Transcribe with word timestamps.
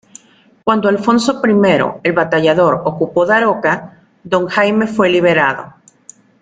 Cuando 0.63 0.89
Alfonso 0.89 1.41
I 1.45 2.03
el 2.05 2.13
Batallador 2.13 2.81
ocupó 2.85 3.27
Daroca, 3.27 3.99
don 4.23 4.47
Jaime 4.47 4.87
fue 4.87 5.11
liberado. 5.11 5.75